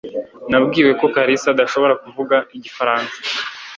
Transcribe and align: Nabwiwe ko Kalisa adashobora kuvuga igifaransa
Nabwiwe 0.49 0.91
ko 0.99 1.05
Kalisa 1.13 1.47
adashobora 1.51 1.93
kuvuga 2.03 2.35
igifaransa 2.55 3.17